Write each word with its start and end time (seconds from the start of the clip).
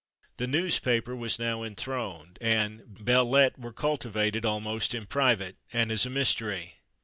The 0.37 0.47
newspaper 0.47 1.15
was 1.15 1.37
now 1.37 1.61
enthroned, 1.61 2.39
and 2.41 2.81
/belles 2.85 3.29
lettres/ 3.29 3.59
were 3.63 3.71
cultivated 3.71 4.47
almost 4.47 4.95
in 4.95 5.05
private, 5.05 5.57
and 5.71 5.91
as 5.91 6.07
a 6.07 6.09
mystery. 6.09 6.79